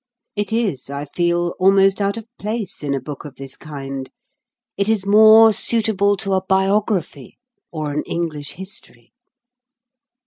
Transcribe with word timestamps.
It 0.35 0.51
is, 0.51 0.89
I 0.89 1.05
feel, 1.05 1.53
almost 1.59 2.01
out 2.01 2.17
of 2.17 2.25
place 2.39 2.81
in 2.81 2.95
a 2.95 2.99
book 2.99 3.23
of 3.23 3.35
this 3.35 3.55
kind. 3.55 4.09
It 4.75 4.89
is 4.89 5.05
more 5.05 5.53
suitable 5.53 6.17
to 6.25 6.33
a 6.33 6.43
biography, 6.43 7.37
or 7.71 7.91
an 7.93 8.01
English 8.07 8.53
history. 8.53 9.13